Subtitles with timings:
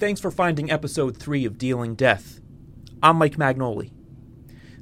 [0.00, 2.40] Thanks for finding episode 3 of Dealing Death.
[3.02, 3.92] I'm Mike Magnoli.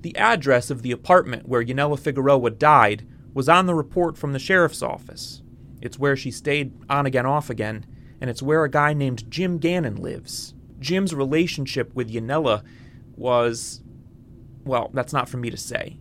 [0.02, 4.38] The address of the apartment where Yanela Figueroa died was on the report from the
[4.38, 5.42] sheriff's office.
[5.82, 7.84] It's where she stayed on again, off again,
[8.20, 10.54] and it's where a guy named Jim Gannon lives.
[10.78, 12.62] Jim's relationship with Yanela
[13.16, 13.80] was.
[14.64, 15.98] Well, that's not for me to say.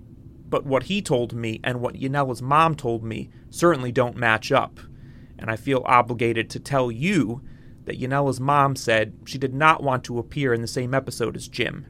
[0.47, 4.79] But what he told me and what Yanela's mom told me certainly don't match up.
[5.39, 7.41] And I feel obligated to tell you
[7.87, 11.47] that Yanela's mom said she did not want to appear in the same episode as
[11.47, 11.87] Jim.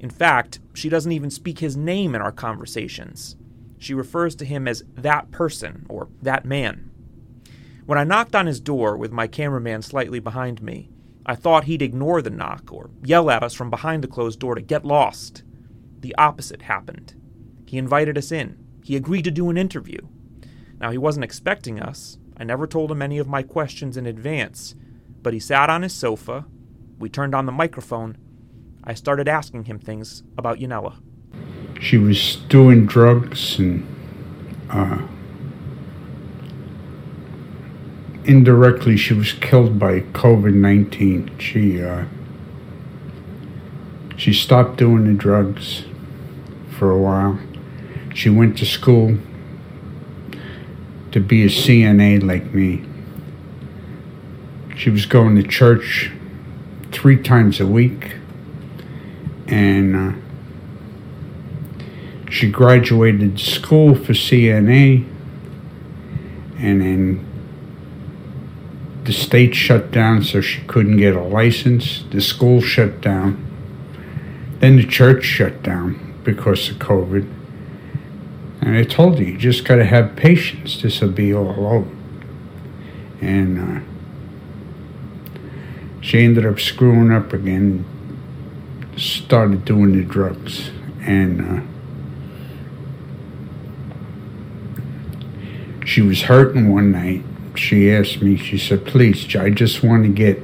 [0.00, 3.36] In fact, she doesn't even speak his name in our conversations.
[3.78, 6.90] She refers to him as that person or that man.
[7.86, 10.90] When I knocked on his door with my cameraman slightly behind me,
[11.26, 14.54] I thought he'd ignore the knock or yell at us from behind the closed door
[14.54, 15.42] to get lost.
[16.00, 17.14] The opposite happened.
[17.66, 18.58] He invited us in.
[18.82, 20.00] He agreed to do an interview.
[20.80, 22.16] Now, he wasn't expecting us.
[22.38, 24.74] I never told him any of my questions in advance,
[25.22, 26.46] but he sat on his sofa.
[26.98, 28.16] We turned on the microphone.
[28.84, 30.96] I started asking him things about Yanela.
[31.80, 33.86] She was doing drugs and
[34.70, 35.06] uh,
[38.24, 41.38] indirectly she was killed by COVID 19.
[41.38, 42.04] She, uh,
[44.16, 45.84] she stopped doing the drugs
[46.78, 47.38] for a while.
[48.14, 49.16] She went to school
[51.12, 52.84] to be a CNA like me.
[54.80, 56.10] She was going to church
[56.90, 58.14] three times a week,
[59.46, 60.12] and uh,
[62.30, 65.06] she graduated school for CNA,
[66.56, 67.26] and then
[69.04, 72.04] the state shut down, so she couldn't get a license.
[72.10, 73.36] The school shut down.
[74.60, 77.30] Then the church shut down because of COVID.
[78.62, 80.80] And I told you, you just got to have patience.
[80.80, 81.90] This will be all over.
[83.20, 83.89] And uh,
[86.00, 87.84] she ended up screwing up again,
[88.96, 90.70] started doing the drugs.
[91.00, 91.62] And uh,
[95.84, 97.24] she was hurting one night.
[97.56, 100.42] She asked me, she said, please, I just want to get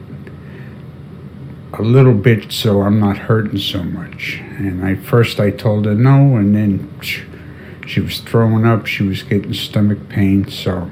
[1.72, 4.40] a little bit so I'm not hurting so much.
[4.40, 7.22] And I first I told her no, and then she,
[7.86, 8.86] she was throwing up.
[8.86, 10.90] She was getting stomach pain, so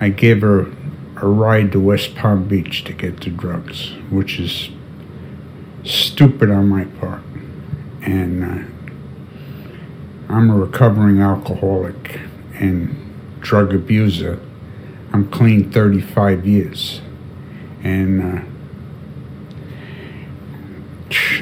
[0.00, 0.66] I gave her
[1.16, 4.68] a ride to West Palm Beach to get the drugs, which is
[5.84, 7.22] stupid on my part.
[8.02, 8.64] And uh,
[10.28, 12.20] I'm a recovering alcoholic
[12.54, 14.40] and drug abuser.
[15.12, 17.00] I'm clean 35 years.
[17.82, 18.42] And uh,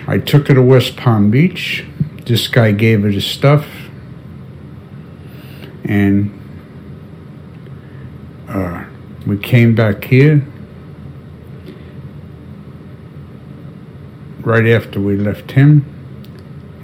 [0.07, 1.85] I took her to West Palm Beach.
[2.27, 3.67] This guy gave her the stuff.
[5.85, 6.31] And
[8.49, 8.84] uh,
[9.27, 10.47] we came back here
[14.41, 15.91] right after we left him.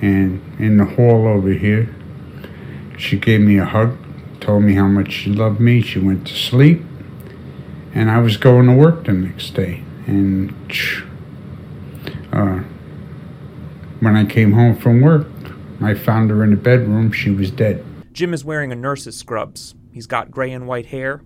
[0.00, 1.94] And in the hall over here,
[2.96, 3.98] she gave me a hug,
[4.40, 5.82] told me how much she loved me.
[5.82, 6.82] She went to sleep.
[7.92, 9.82] And I was going to work the next day.
[10.06, 10.54] And
[12.32, 12.60] uh,
[14.00, 15.26] when I came home from work,
[15.82, 17.12] I found her in the bedroom.
[17.12, 17.84] She was dead.
[18.12, 19.74] Jim is wearing a nurse's scrubs.
[19.92, 21.22] He's got gray and white hair.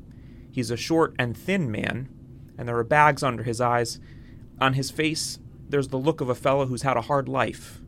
[0.54, 2.08] He's a short and thin man,
[2.56, 3.98] and there are bags under his eyes.
[4.60, 7.80] On his face, there's the look of a fellow who's had a hard life.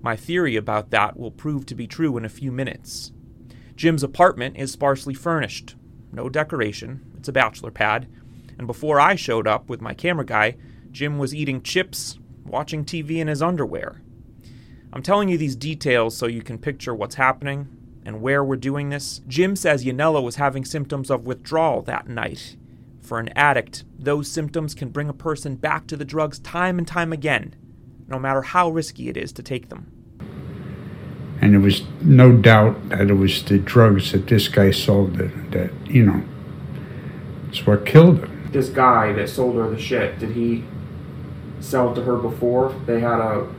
[0.00, 3.10] My theory about that will prove to be true in a few minutes.
[3.74, 5.74] Jim's apartment is sparsely furnished.
[6.12, 8.06] No decoration, it's a bachelor pad.
[8.56, 10.58] And before I showed up with my camera guy,
[10.92, 14.00] Jim was eating chips, watching TV in his underwear.
[14.92, 17.75] I'm telling you these details so you can picture what's happening
[18.06, 19.20] and where we're doing this.
[19.26, 22.56] Jim says Yanela was having symptoms of withdrawal that night.
[23.00, 26.86] For an addict, those symptoms can bring a person back to the drugs time and
[26.86, 27.56] time again,
[28.06, 29.90] no matter how risky it is to take them.
[31.40, 35.50] And there was no doubt that it was the drugs that this guy sold that,
[35.50, 36.22] that you know,
[37.48, 38.26] it's what killed her.
[38.52, 40.62] This guy that sold her the shit, did he
[41.58, 42.72] sell it to her before?
[42.86, 43.52] They had a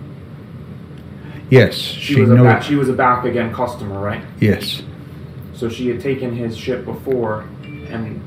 [1.49, 2.65] Yes, she, she was a knew back, it.
[2.65, 4.23] she was a back again customer, right?
[4.39, 4.81] Yes,
[5.53, 8.21] So she had taken his shit before, and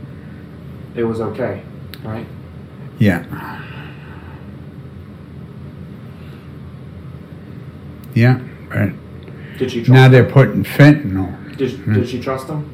[0.94, 1.62] it was okay,
[2.02, 2.26] right?
[2.98, 3.24] yeah.
[8.14, 8.92] Yeah, right.
[9.58, 11.56] Did she trust Now they're putting fentanyl.
[11.56, 11.94] Did, hmm.
[11.94, 12.68] did she trust him?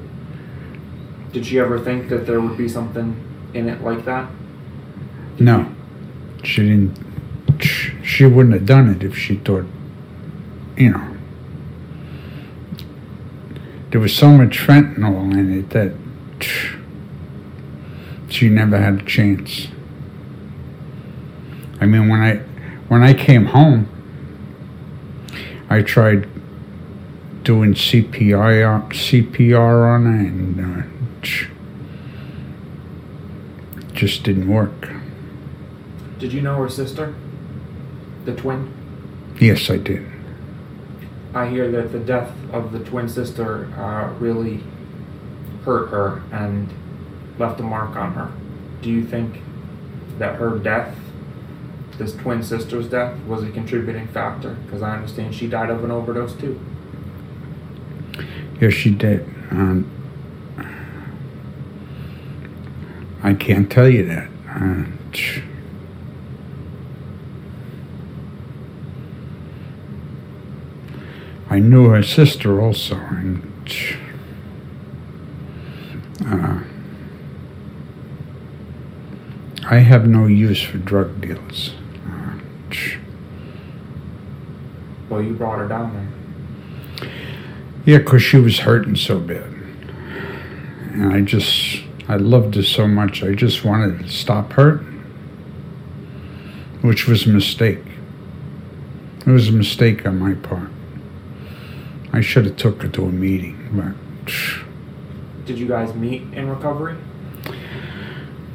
[1.33, 3.23] Did she ever think that there would be something
[3.53, 4.31] in it like that?
[5.39, 5.71] No,
[6.43, 6.99] she didn't.
[8.03, 9.67] She wouldn't have done it if she thought,
[10.77, 11.17] you know.
[13.91, 15.93] There was so much fentanyl in it that
[16.41, 16.75] sh-
[18.29, 19.69] she never had a chance.
[21.81, 22.37] I mean, when I
[22.89, 23.89] when I came home,
[25.71, 26.29] I tried
[27.43, 30.87] doing CPR CPR on her and uh,
[33.95, 34.91] just didn't work.
[36.19, 37.15] Did you know her sister?
[38.25, 38.73] The twin?
[39.39, 40.05] Yes, I did.
[41.37, 44.65] I hear that the death of the twin sister uh, really
[45.67, 46.73] hurt her and
[47.39, 48.33] left a mark on her.
[48.81, 49.43] Do you think
[50.17, 50.97] that her death,
[51.99, 54.55] this twin sister's death, was a contributing factor?
[54.65, 56.59] Because I understand she died of an overdose too.
[58.59, 59.29] Yes, she did.
[59.51, 59.91] Um,
[63.23, 64.31] I can't tell you that.
[64.49, 64.85] Uh,
[71.49, 73.53] I knew her sister also, and
[76.27, 76.61] uh,
[79.69, 81.73] I have no use for drug dealers.
[82.09, 82.39] Uh,
[85.09, 87.11] well, you brought her down there.
[87.85, 89.45] Yeah, because she was hurting so bad.
[90.93, 93.23] And I just, I loved her so much.
[93.23, 95.05] I just wanted to stop hurting,
[96.83, 97.85] which was a mistake.
[99.21, 100.71] It was a mistake on my part.
[102.17, 104.33] I should have took her to a meeting, but.
[105.45, 106.97] Did you guys meet in recovery?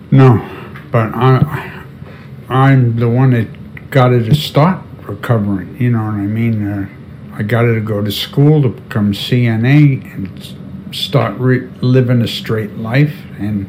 [0.10, 0.44] No,
[0.90, 1.84] but I,
[2.50, 5.80] I'm the one that got her to start recovering.
[5.80, 6.68] You know what I mean?
[6.68, 6.90] Uh,
[7.36, 12.28] I got her to go to school to become CNA and start re- living a
[12.28, 13.68] straight life, and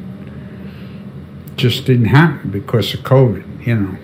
[1.57, 3.67] just didn't happen because of COVID.
[3.67, 3.99] You know,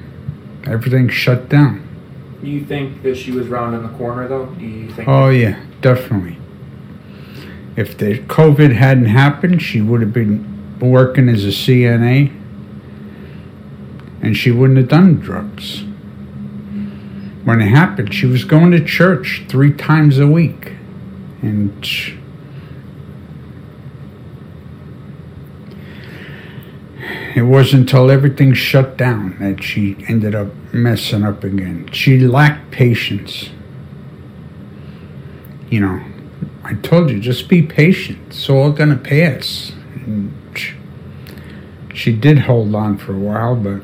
[0.71, 1.83] everything shut down.
[2.43, 4.47] You think that she was round in the corner, though?
[4.47, 5.09] Do you think?
[5.09, 6.39] Oh yeah, definitely.
[7.77, 12.33] If the COVID hadn't happened, she would have been working as a CNA,
[14.21, 15.83] and she wouldn't have done drugs.
[17.45, 20.73] When it happened, she was going to church three times a week,
[21.43, 21.87] and.
[27.35, 31.89] It wasn't until everything shut down that she ended up messing up again.
[31.93, 33.51] She lacked patience.
[35.71, 36.03] You know,
[36.65, 38.19] I told you, just be patient.
[38.29, 39.73] It's all going to pass.
[39.95, 40.35] And
[41.95, 43.83] she, did hold on for a while, but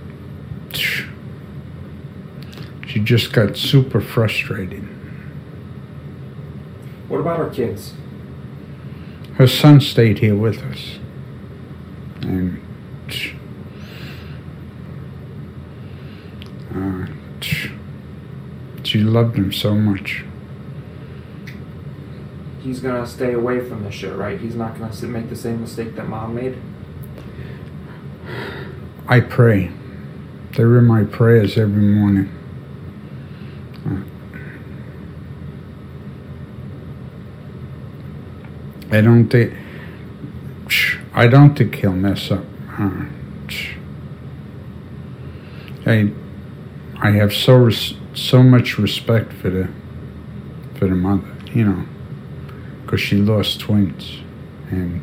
[2.87, 4.83] she just got super frustrated.
[7.09, 7.95] What about her kids?
[9.35, 10.99] Her son stayed here with us.
[12.23, 12.63] And
[16.75, 17.07] uh,
[18.85, 20.25] she loved him so much.
[22.64, 24.40] He's gonna stay away from this shit, right?
[24.40, 26.56] He's not gonna make the same mistake that mom made.
[29.06, 29.70] I pray.
[30.56, 32.31] They're in my prayers every morning.
[38.90, 39.52] I don't think.
[41.12, 42.44] I don't think he'll mess up.
[42.78, 43.05] Uh,
[45.84, 46.12] I,
[46.99, 49.69] I have so so much respect for the,
[50.78, 51.84] for the mother, you know,
[52.94, 54.20] because she lost twins,
[54.70, 55.02] and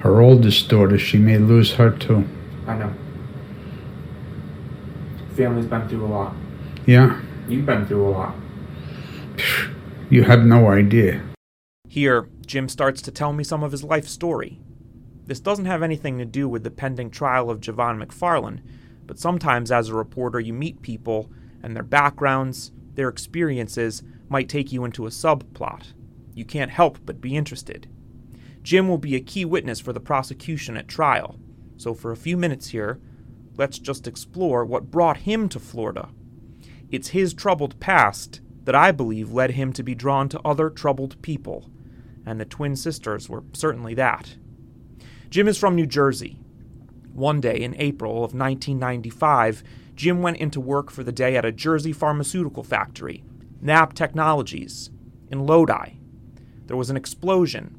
[0.00, 2.24] her oldest daughter, she may lose her too.
[2.66, 2.92] I know.
[5.36, 6.34] Family's been through a lot.
[6.84, 7.20] Yeah.
[7.46, 8.34] You've been through a lot.
[10.10, 11.20] You have no idea.
[11.86, 14.58] Here, Jim starts to tell me some of his life story.
[15.26, 18.60] This doesn't have anything to do with the pending trial of Javon McFarland,
[19.06, 21.30] but sometimes as a reporter you meet people
[21.62, 25.92] and their backgrounds, their experiences might take you into a subplot.
[26.34, 27.86] You can't help but be interested.
[28.64, 31.38] Jim will be a key witness for the prosecution at trial,
[31.76, 33.00] so for a few minutes here,
[33.56, 36.08] let's just explore what brought him to Florida.
[36.90, 41.22] It's his troubled past that I believe led him to be drawn to other troubled
[41.22, 41.70] people,
[42.26, 44.34] and the twin sisters were certainly that.
[45.30, 46.36] Jim is from New Jersey.
[47.12, 49.62] One day in April of 1995,
[49.98, 53.24] Jim went into work for the day at a Jersey pharmaceutical factory,
[53.60, 54.90] Napp Technologies,
[55.28, 55.94] in Lodi.
[56.66, 57.76] There was an explosion.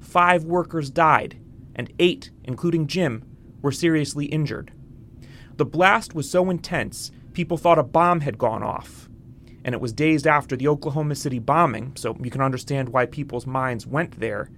[0.00, 1.40] Five workers died,
[1.76, 3.24] and eight, including Jim,
[3.62, 4.72] were seriously injured.
[5.58, 9.08] The blast was so intense, people thought a bomb had gone off.
[9.64, 13.46] And it was days after the Oklahoma City bombing, so you can understand why people's
[13.46, 14.50] minds went there.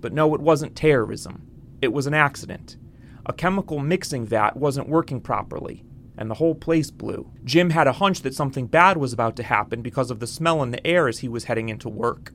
[0.00, 1.46] But no, it wasn't terrorism.
[1.80, 2.76] It was an accident.
[3.24, 5.84] A chemical mixing vat wasn't working properly,
[6.18, 7.30] and the whole place blew.
[7.44, 10.62] Jim had a hunch that something bad was about to happen because of the smell
[10.62, 12.32] in the air as he was heading into work.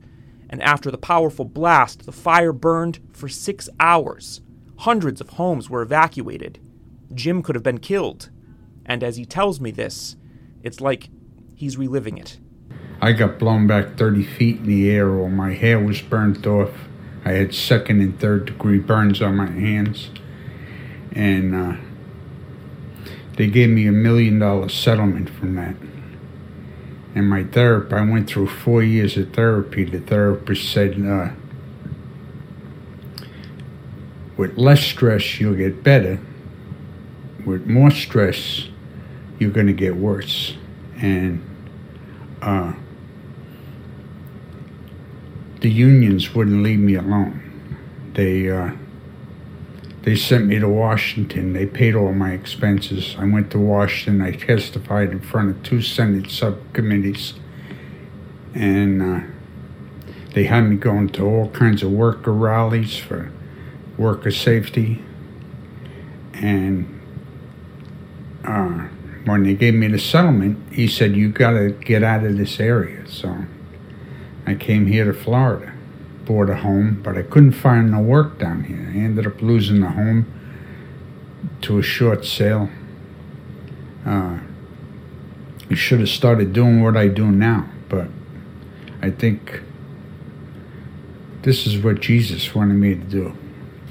[0.48, 4.40] And after the powerful blast, the fire burned for six hours.
[4.78, 6.60] Hundreds of homes were evacuated.
[7.14, 8.30] Jim could have been killed.
[8.84, 10.16] And as he tells me this,
[10.62, 11.08] it's like
[11.54, 12.38] he's reliving it.
[13.00, 16.70] I got blown back 30 feet in the air, or my hair was burnt off.
[17.24, 20.10] I had second and third degree burns on my hands.
[21.12, 21.76] And uh,
[23.36, 25.74] they gave me a million dollar settlement from that.
[27.14, 29.84] And my therapist, I went through four years of therapy.
[29.84, 31.30] The therapist said, uh,
[34.36, 36.18] with less stress, you'll get better.
[37.44, 38.68] With more stress,
[39.38, 40.54] you're going to get worse.
[40.96, 41.44] And
[42.40, 42.72] uh,
[45.60, 47.78] the unions wouldn't leave me alone.
[48.14, 48.72] They uh,
[50.02, 51.52] they sent me to Washington.
[51.52, 53.14] They paid all my expenses.
[53.18, 54.20] I went to Washington.
[54.20, 57.34] I testified in front of two Senate subcommittees,
[58.54, 59.20] and uh,
[60.34, 63.30] they had me going to all kinds of worker rallies for
[63.96, 65.04] worker safety.
[66.34, 67.00] And
[68.44, 68.88] uh,
[69.24, 72.58] when they gave me the settlement, he said, "You got to get out of this
[72.58, 73.44] area." So
[74.46, 75.71] I came here to Florida,
[76.24, 78.90] bought a home, but I couldn't find no work down here.
[78.94, 80.26] I ended up losing the home
[81.62, 82.70] to a short sale.
[84.06, 84.38] Uh,
[85.70, 88.08] I should have started doing what I do now, but
[89.00, 89.62] I think
[91.42, 93.36] this is what Jesus wanted me to do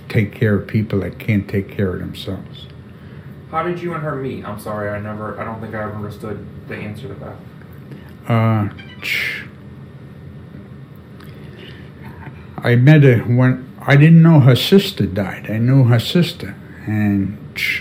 [0.09, 2.67] take care of people that can't take care of themselves.
[3.49, 4.45] How did you and her meet?
[4.45, 7.35] I'm sorry, I never, I don't think I ever understood the answer to that.
[8.27, 8.69] Uh,
[12.63, 15.49] I met her when I didn't know her sister died.
[15.49, 17.37] I knew her sister, and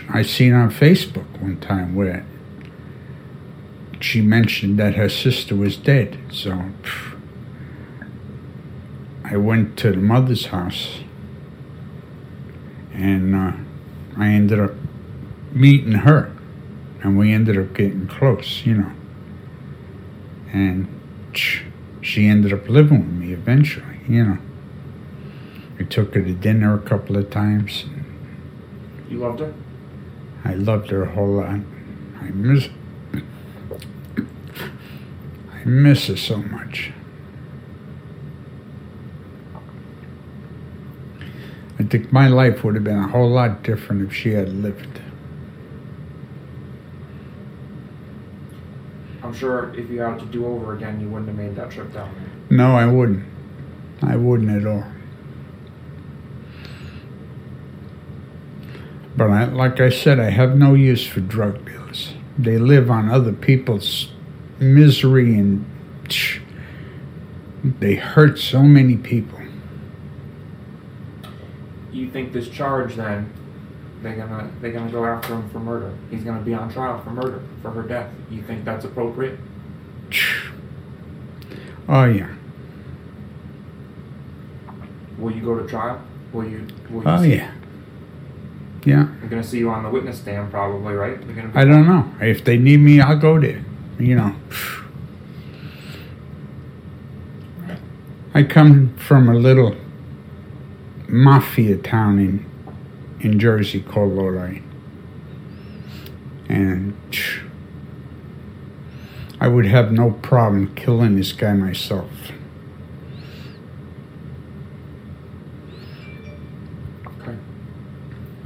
[0.08, 2.24] I seen on Facebook one time where
[4.00, 6.18] she mentioned that her sister was dead.
[6.32, 6.70] So
[9.22, 11.00] I went to the mother's house,
[12.94, 13.52] and uh,
[14.16, 14.72] I ended up
[15.52, 16.34] meeting her,
[17.02, 18.92] and we ended up getting close, you know.
[20.54, 20.88] And
[22.00, 24.38] she ended up living with me eventually, you know.
[25.80, 27.86] I took her to dinner a couple of times.
[29.08, 29.54] You loved her?
[30.44, 31.60] I loved her a whole lot.
[32.20, 32.68] I miss
[35.52, 36.92] I miss her so much.
[41.78, 45.00] I think my life would have been a whole lot different if she had lived.
[49.22, 51.90] I'm sure if you had to do over again, you wouldn't have made that trip
[51.94, 52.58] down there.
[52.58, 53.24] No, I wouldn't.
[54.02, 54.84] I wouldn't at all.
[59.20, 62.14] But I, like I said, I have no use for drug dealers.
[62.38, 64.10] They live on other people's
[64.58, 65.62] misery and
[67.62, 69.38] they hurt so many people.
[71.92, 73.30] You think this charge then
[74.00, 75.94] they're gonna they're gonna go after him for murder.
[76.10, 78.10] He's gonna be on trial for murder for her death.
[78.30, 79.38] You think that's appropriate?
[81.90, 82.34] Oh yeah.
[85.18, 86.00] Will you go to trial?
[86.32, 86.66] Will you?
[86.88, 87.52] Will you oh yeah.
[88.84, 89.08] Yeah.
[89.22, 91.18] I'm gonna see you on the witness stand, probably, right?
[91.54, 92.10] I don't know.
[92.20, 93.62] If they need me, I'll go there.
[93.98, 94.34] You know.
[98.32, 99.76] I come from a little
[101.08, 102.46] mafia town in
[103.20, 104.62] in Jersey called Lodi,
[106.48, 106.94] and
[109.38, 112.10] I would have no problem killing this guy myself.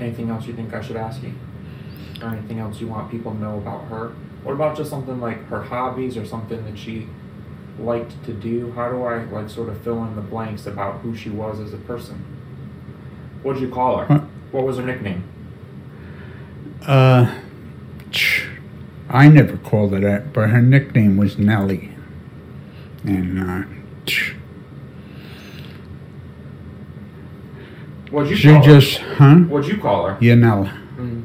[0.04, 1.32] Anything else you think I should ask you?
[2.20, 4.08] Or anything else you want people to know about her?
[4.42, 7.08] What about just something like her hobbies or something that she
[7.78, 8.70] liked to do?
[8.72, 11.72] How do I like sort of fill in the blanks about who she was as
[11.72, 12.22] a person?
[13.42, 14.14] What'd you call her?
[14.14, 15.24] What, what was her nickname?
[16.86, 17.34] Uh,
[19.08, 21.92] I never called her that, but her nickname was Nellie.
[23.04, 23.66] And uh,
[28.14, 29.14] What'd you she call just, her?
[29.16, 29.36] huh?
[29.38, 30.14] What'd you call her?
[30.20, 30.72] Yanela.
[30.96, 31.24] Mm.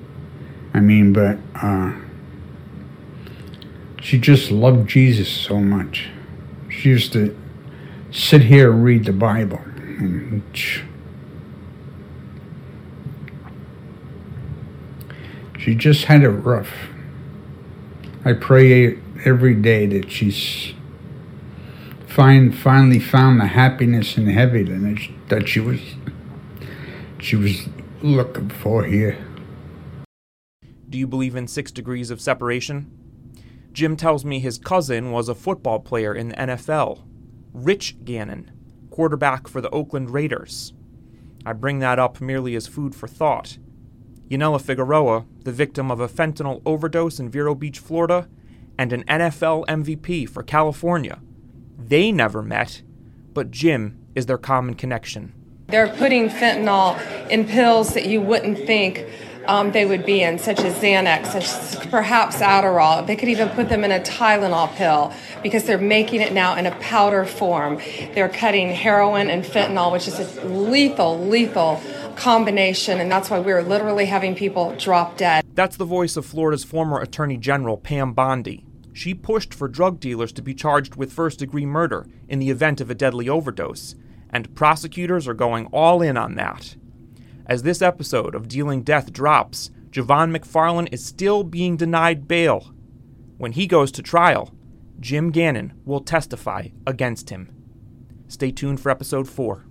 [0.74, 1.93] I mean, but uh,
[4.01, 6.10] she just loved Jesus so much.
[6.67, 7.38] She used to
[8.10, 9.62] sit here and read the Bible.
[10.00, 10.41] And
[15.60, 16.72] she just had it rough.
[18.25, 20.74] I pray every day that she's
[22.08, 25.79] find finally found the happiness in heaven that she, that she was
[27.19, 27.67] she was
[28.01, 29.17] looking for here.
[30.89, 32.91] Do you believe in six degrees of separation?
[33.71, 37.03] Jim tells me his cousin was a football player in the NFL,
[37.53, 38.51] Rich Gannon,
[38.89, 40.73] quarterback for the Oakland Raiders.
[41.45, 43.57] I bring that up merely as food for thought.
[44.29, 48.27] Yanela Figueroa, the victim of a fentanyl overdose in Vero Beach, Florida,
[48.77, 51.19] and an NFL MVP for California.
[51.77, 52.81] They never met,
[53.33, 55.33] but Jim is their common connection.
[55.69, 56.99] They're putting fentanyl
[57.29, 59.05] in pills that you wouldn't think
[59.45, 63.05] um, they would be in, such as Xanax, such as perhaps Adderall.
[63.05, 66.65] They could even put them in a Tylenol pill because they're making it now in
[66.65, 67.79] a powder form.
[68.13, 71.81] They're cutting heroin and fentanyl, which is a lethal, lethal
[72.15, 75.45] combination, and that's why we're literally having people drop dead.
[75.55, 78.65] That's the voice of Florida's former Attorney General, Pam Bondi.
[78.93, 82.81] She pushed for drug dealers to be charged with first degree murder in the event
[82.81, 83.95] of a deadly overdose,
[84.29, 86.75] and prosecutors are going all in on that.
[87.45, 92.71] As this episode of Dealing Death drops, Javon McFarland is still being denied bail.
[93.38, 94.53] When he goes to trial,
[95.00, 97.51] Jim Gannon will testify against him.
[98.27, 99.65] Stay tuned for episode 4.